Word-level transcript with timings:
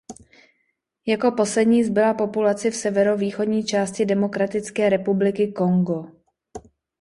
Jako 1.05 1.31
poslední 1.31 1.83
zbyla 1.83 2.13
populace 2.13 2.71
v 2.71 2.75
severovýchodní 2.75 3.63
části 3.65 4.05
Demokratické 4.05 4.89
republiky 4.89 5.51
Kongo. 5.51 6.03